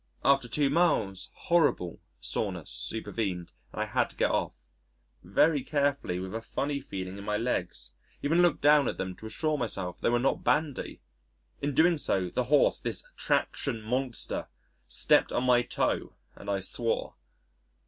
After 0.25 0.47
two 0.47 0.71
miles, 0.71 1.29
horrible 1.31 2.01
soreness 2.19 2.71
supervened, 2.71 3.51
and 3.71 3.83
I 3.83 3.85
had 3.85 4.09
to 4.09 4.15
get 4.15 4.31
off 4.31 4.59
very 5.21 5.61
carefully, 5.61 6.17
with 6.17 6.33
a 6.33 6.41
funny 6.41 6.79
feeling 6.81 7.19
in 7.19 7.23
my 7.23 7.37
legs 7.37 7.91
even 8.23 8.41
looked 8.41 8.63
down 8.63 8.87
at 8.87 8.97
them 8.97 9.15
to 9.17 9.27
assure 9.27 9.59
myself 9.59 10.01
they 10.01 10.09
were 10.09 10.17
not 10.17 10.43
bandy! 10.43 11.01
In 11.61 11.75
doing 11.75 11.99
so, 11.99 12.31
the 12.31 12.45
horse 12.45 12.79
this 12.79 13.05
traction 13.15 13.83
monster 13.83 14.47
stepped 14.87 15.31
on 15.31 15.43
my 15.43 15.61
toe 15.61 16.15
and 16.35 16.49
I 16.49 16.61
swore. 16.61 17.13